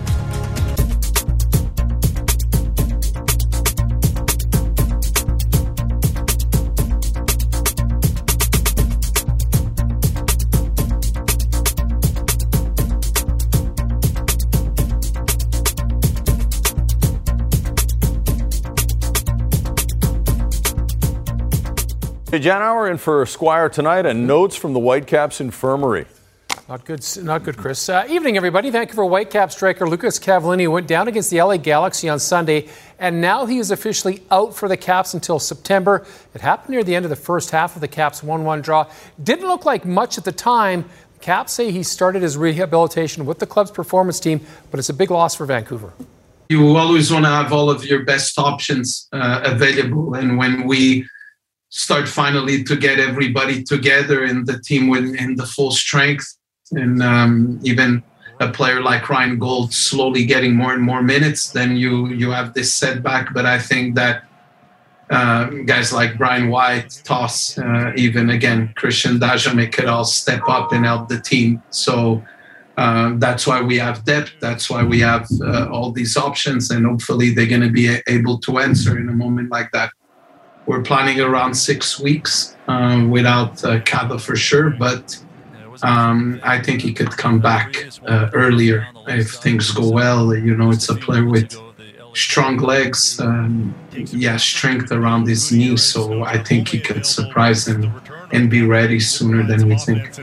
[22.41, 26.07] Hey, Janower in for Squire tonight and notes from the Whitecaps infirmary.
[26.71, 27.87] Not good, not good, Chris.
[27.87, 28.71] Uh, evening, everybody.
[28.71, 32.69] Vancouver Whitecap striker Lucas Cavallini went down against the LA Galaxy on Sunday,
[32.99, 36.07] and now he is officially out for the Caps until September.
[36.33, 38.91] It happened near the end of the first half of the Caps' 1 1 draw.
[39.23, 40.87] Didn't look like much at the time.
[41.21, 45.11] Caps say he started his rehabilitation with the club's performance team, but it's a big
[45.11, 45.93] loss for Vancouver.
[46.49, 51.07] You always want to have all of your best options uh, available, and when we
[51.71, 56.37] start finally to get everybody together and the team with in the full strength
[56.73, 58.03] and um, even
[58.41, 62.55] a player like Ryan Gauld slowly getting more and more minutes, then you you have
[62.55, 63.35] this setback.
[63.35, 64.25] But I think that
[65.11, 70.73] uh, guys like Brian White, Toss, uh, even again Cristian Dájome could all step up
[70.73, 71.63] and help the team.
[71.71, 72.25] So
[72.79, 74.33] uh, that's why we have depth.
[74.41, 78.39] That's why we have uh, all these options, and hopefully they're going to be able
[78.39, 79.91] to answer in a moment like that.
[80.71, 83.81] We're planning around six weeks uh, without uh,
[84.19, 85.21] for sure, but
[85.83, 90.33] um, I think he could come back uh, earlier if things go well.
[90.33, 91.61] You know, it's a player with
[92.15, 93.75] strong legs, um,
[94.13, 97.91] yeah, strength around his knee, so I think he could surprise and
[98.31, 100.21] and be ready sooner than we think.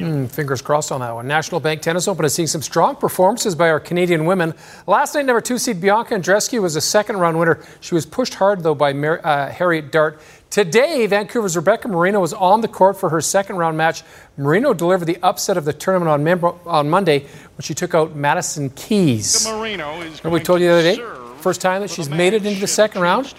[0.00, 1.26] Mm, fingers crossed on that one.
[1.26, 4.54] National Bank Tennis Open is seeing some strong performances by our Canadian women.
[4.86, 7.60] Last night, number two seed Bianca Andreescu was a second round winner.
[7.80, 10.20] She was pushed hard, though, by Mar- uh, Harriet Dart.
[10.50, 14.02] Today, Vancouver's Rebecca Marino was on the court for her second round match.
[14.36, 18.14] Marino delivered the upset of the tournament on, mem- on Monday when she took out
[18.14, 19.46] Madison Keys.
[19.46, 21.21] Marino is Remember we told you the other day?
[21.42, 23.34] First time that she's made it into the second round.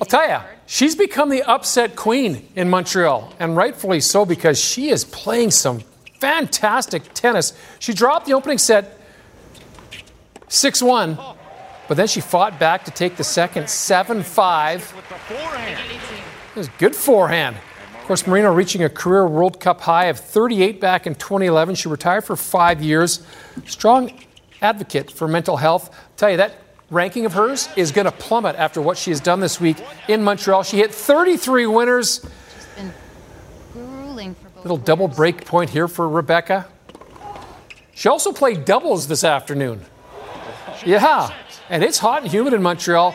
[0.00, 4.90] I'll tell you, she's become the upset queen in Montreal, and rightfully so because she
[4.90, 5.80] is playing some
[6.20, 7.52] fantastic tennis.
[7.80, 9.00] She dropped the opening set
[10.46, 11.18] 6 1,
[11.88, 14.94] but then she fought back to take the second 7 5.
[16.54, 17.56] It was good forehand.
[17.98, 21.74] Of course, Marino reaching a career World Cup high of 38 back in 2011.
[21.74, 23.26] She retired for five years.
[23.66, 24.12] Strong
[24.62, 25.90] advocate for mental health.
[25.90, 26.52] I'll tell you that
[26.90, 29.76] ranking of hers is going to plummet after what she has done this week
[30.08, 30.62] in Montreal.
[30.62, 32.24] She hit 33 winners.
[34.62, 36.66] Little double break point here for Rebecca.
[37.94, 39.82] She also played doubles this afternoon.
[40.84, 41.32] Yeah,
[41.68, 43.14] and it's hot and humid in Montreal.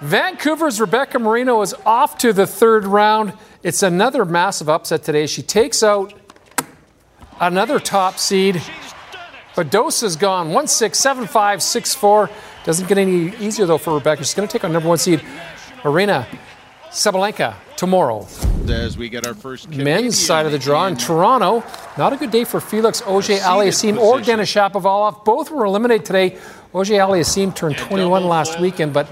[0.00, 3.32] Vancouver's Rebecca Marino is off to the third round.
[3.62, 5.26] It's another massive upset today.
[5.26, 6.14] She takes out
[7.40, 8.62] another top seed.
[9.54, 12.30] Badosa's gone 1 6, 7 5, 6 4.
[12.68, 14.22] Doesn't get any easier, though, for Rebecca.
[14.22, 15.22] She's going to take on number one seed,
[15.84, 16.26] Aryna
[16.90, 18.28] Sabalenka, tomorrow.
[18.68, 21.64] as we get our first men's side of the draw in Toronto.
[21.96, 25.24] Not a good day for Felix Auger Aliassime or Denis Shapovalov.
[25.24, 26.36] Both were eliminated today.
[26.74, 29.08] Auger Aliassime turned 21 last weekend, but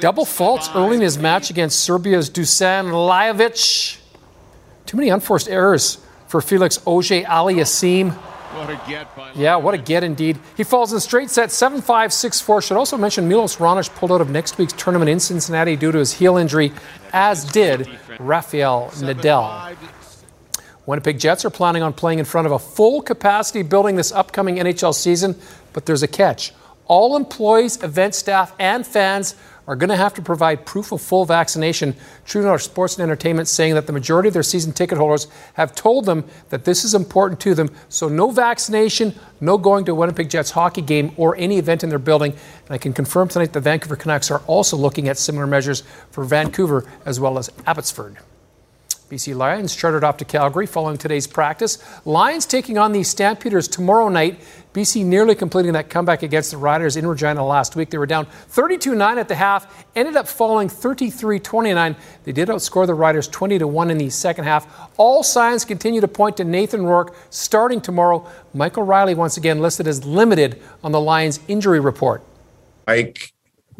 [0.00, 3.98] double faults early in his match against Serbia's Dusan Lajovic.
[4.86, 8.18] Too many unforced errors for Felix Auger Aliassime.
[8.54, 10.38] What a get Yeah, what a get indeed.
[10.56, 12.62] He falls in straight set 7 5 6 4.
[12.62, 15.98] Should also mention Milos Raonic pulled out of next week's tournament in Cincinnati due to
[15.98, 16.72] his heel injury,
[17.12, 17.88] as did
[18.18, 19.74] Rafael Nadal.
[20.84, 24.56] Winnipeg Jets are planning on playing in front of a full capacity building this upcoming
[24.56, 25.34] NHL season,
[25.72, 26.52] but there's a catch.
[26.86, 29.34] All employees, event staff, and fans
[29.66, 31.94] are going to have to provide proof of full vaccination.
[32.24, 35.74] True North Sports and Entertainment saying that the majority of their season ticket holders have
[35.74, 37.70] told them that this is important to them.
[37.88, 41.90] So no vaccination, no going to a Winnipeg Jets hockey game or any event in
[41.90, 42.32] their building.
[42.32, 46.24] And I can confirm tonight the Vancouver Canucks are also looking at similar measures for
[46.24, 48.18] Vancouver as well as Abbotsford.
[49.12, 51.76] BC Lions chartered off to Calgary following today's practice.
[52.06, 54.40] Lions taking on the Stampeders tomorrow night.
[54.72, 57.90] BC nearly completing that comeback against the Riders in Regina last week.
[57.90, 61.94] They were down 32 9 at the half, ended up falling 33 29.
[62.24, 64.90] They did outscore the Riders 20 1 in the second half.
[64.96, 68.26] All signs continue to point to Nathan Rourke starting tomorrow.
[68.54, 72.22] Michael Reilly, once again, listed as limited on the Lions injury report.
[72.86, 73.34] Mike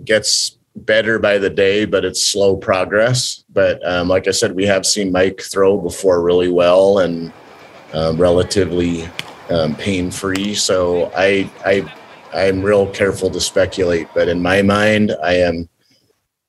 [0.05, 3.45] gets better by the day, but it's slow progress.
[3.53, 7.33] But um, like I said, we have seen Mike throw before really well and
[7.93, 9.09] um, relatively
[9.51, 10.55] um, pain free.
[10.55, 11.93] So I I
[12.35, 15.69] I'm real careful to speculate, but in my mind, I am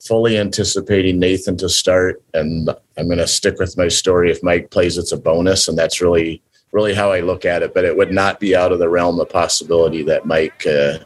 [0.05, 4.31] fully anticipating Nathan to start, and I'm going to stick with my story.
[4.31, 7.73] If Mike plays, it's a bonus, and that's really really how I look at it.
[7.73, 10.65] But it would not be out of the realm of possibility that Mike.
[10.65, 10.99] Uh,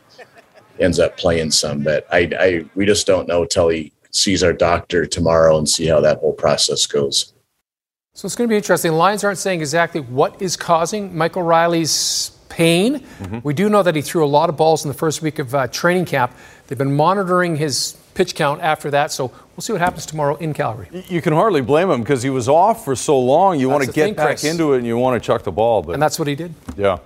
[0.80, 1.84] ends up playing some.
[1.84, 5.88] But I, I we just don't know till he sees our doctor tomorrow and see
[5.88, 7.34] how that whole process goes.
[8.14, 8.94] So it's going to be interesting.
[8.94, 13.00] Lions aren't saying exactly what is causing Michael Reilly's pain.
[13.00, 13.40] Mm-hmm.
[13.44, 15.54] We do know that he threw a lot of balls in the first week of
[15.54, 16.32] uh, training camp.
[16.66, 20.56] They've been monitoring his pitch count after that, so we'll see what happens tomorrow in
[20.56, 21.06] Calgary.
[21.08, 23.60] You can hardly blame him because he was off for so long.
[23.60, 24.46] You That's want to get thing, back Chris.
[24.46, 25.84] into it and you want to chuck the ball.
[25.84, 26.56] But And that's what he did.
[26.76, 26.98] Yeah.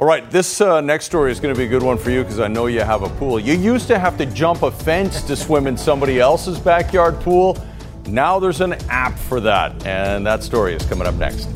[0.00, 2.22] All right, this uh, next story is going to be a good one for you
[2.22, 3.40] because I know you have a pool.
[3.40, 7.58] You used to have to jump a fence to swim in somebody else's backyard pool.
[8.06, 11.48] Now there's an app for that, and that story is coming up next.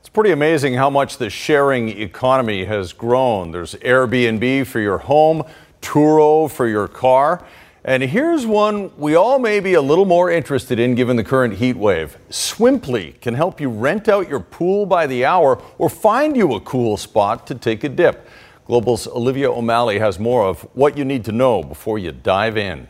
[0.00, 3.50] It's pretty amazing how much the sharing economy has grown.
[3.50, 5.42] There's Airbnb for your home,
[5.82, 7.44] Turo for your car.
[7.84, 11.54] And here's one we all may be a little more interested in given the current
[11.54, 12.16] heat wave.
[12.30, 16.60] Swimply can help you rent out your pool by the hour or find you a
[16.60, 18.28] cool spot to take a dip.
[18.66, 22.86] Global's Olivia O'Malley has more of what you need to know before you dive in.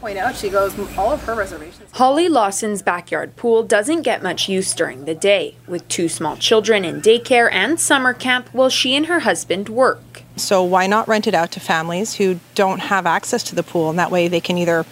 [0.00, 1.90] Point out, she goes, all of her reservations.
[1.92, 5.56] Holly Lawson's backyard pool doesn't get much use during the day.
[5.66, 10.24] With two small children in daycare and summer camp, while she and her husband work.
[10.36, 13.90] So why not rent it out to families who don't have access to the pool,
[13.90, 14.84] and that way they can either,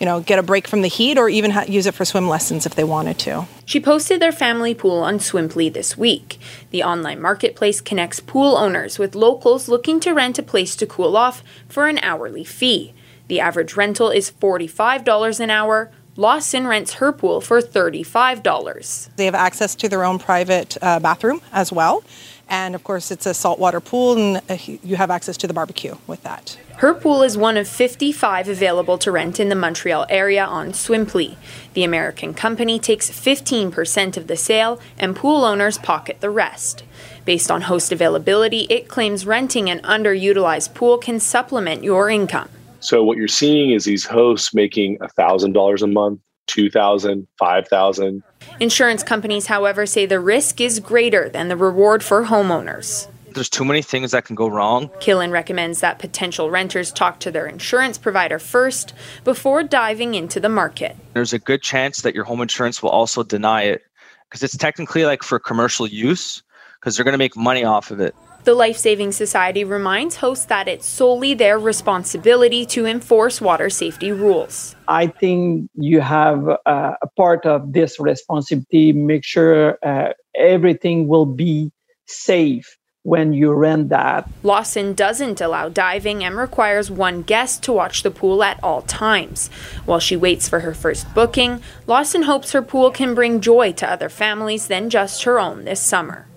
[0.00, 2.26] you know, get a break from the heat or even ha- use it for swim
[2.26, 3.46] lessons if they wanted to.
[3.66, 6.38] She posted their family pool on Swimply this week.
[6.70, 11.16] The online marketplace connects pool owners with locals looking to rent a place to cool
[11.16, 12.94] off for an hourly fee.
[13.28, 15.90] The average rental is $45 an hour.
[16.16, 19.10] Lawson rents her pool for $35.
[19.16, 22.02] They have access to their own private uh, bathroom as well.
[22.48, 25.96] And of course, it's a saltwater pool, and uh, you have access to the barbecue
[26.06, 26.56] with that.
[26.78, 31.36] Her pool is one of 55 available to rent in the Montreal area on Swimply.
[31.74, 36.84] The American company takes 15% of the sale, and pool owners pocket the rest.
[37.24, 42.48] Based on host availability, it claims renting an underutilized pool can supplement your income.
[42.80, 47.68] So what you're seeing is these hosts making thousand dollars a month, two thousand, five
[47.68, 48.22] thousand.
[48.60, 53.08] Insurance companies, however, say the risk is greater than the reward for homeowners.
[53.34, 54.88] There's too many things that can go wrong.
[55.00, 60.48] Killen recommends that potential renters talk to their insurance provider first before diving into the
[60.48, 60.96] market.
[61.14, 63.82] There's a good chance that your home insurance will also deny it
[64.28, 66.42] because it's technically like for commercial use
[66.80, 68.14] because they're going to make money off of it.
[68.44, 74.10] The Life Saving Society reminds hosts that it's solely their responsibility to enforce water safety
[74.12, 74.74] rules.
[74.86, 78.92] I think you have uh, a part of this responsibility.
[78.92, 81.72] Make sure uh, everything will be
[82.06, 84.28] safe when you rent that.
[84.42, 89.48] Lawson doesn't allow diving and requires one guest to watch the pool at all times.
[89.84, 93.90] While she waits for her first booking, Lawson hopes her pool can bring joy to
[93.90, 96.27] other families than just her own this summer.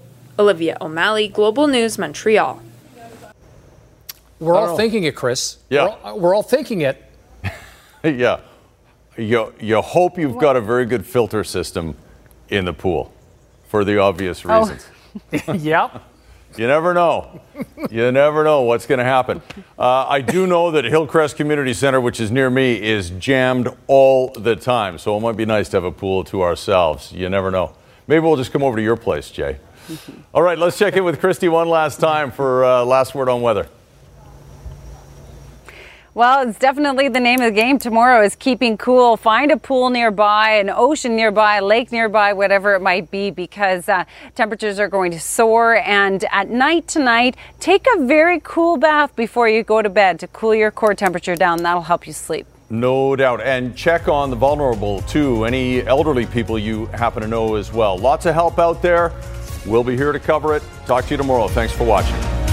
[0.41, 2.61] Olivia O'Malley, Global News, Montreal.
[4.39, 4.77] We're all know.
[4.77, 5.59] thinking it, Chris.
[5.69, 5.83] Yeah.
[5.83, 7.03] We're all, we're all thinking it.
[8.03, 8.39] yeah.
[9.15, 11.95] You, you hope you've got a very good filter system
[12.49, 13.13] in the pool
[13.67, 14.87] for the obvious reasons.
[15.15, 15.19] Oh.
[15.31, 15.63] reasons.
[15.63, 16.03] yep.
[16.57, 17.39] You never know.
[17.91, 19.41] You never know what's going to happen.
[19.77, 24.29] Uh, I do know that Hillcrest Community Center, which is near me, is jammed all
[24.31, 24.97] the time.
[24.97, 27.13] So it might be nice to have a pool to ourselves.
[27.13, 27.73] You never know.
[28.07, 29.59] Maybe we'll just come over to your place, Jay.
[30.33, 33.41] All right, let's check in with Kristi one last time for uh, last word on
[33.41, 33.67] weather.
[36.13, 39.15] Well, it's definitely the name of the game tomorrow is keeping cool.
[39.15, 43.87] Find a pool nearby, an ocean nearby, a lake nearby, whatever it might be, because
[43.87, 44.03] uh,
[44.35, 45.77] temperatures are going to soar.
[45.77, 50.27] And at night tonight, take a very cool bath before you go to bed to
[50.27, 51.63] cool your core temperature down.
[51.63, 52.45] That'll help you sleep.
[52.69, 53.39] No doubt.
[53.39, 55.45] And check on the vulnerable too.
[55.45, 57.97] Any elderly people you happen to know as well.
[57.97, 59.13] Lots of help out there.
[59.65, 60.63] We'll be here to cover it.
[60.85, 61.47] Talk to you tomorrow.
[61.47, 62.50] Thanks for watching.